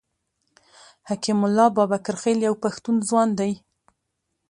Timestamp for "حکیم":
1.09-1.39